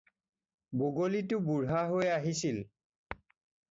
[0.79, 2.57] বগলীটো বুঢ়া হৈ আহিছিল।